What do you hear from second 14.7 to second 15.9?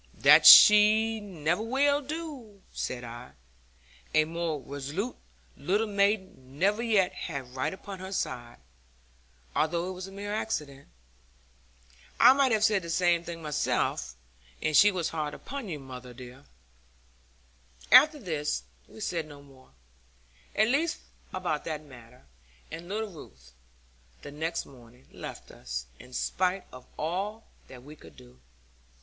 she was hard upon you,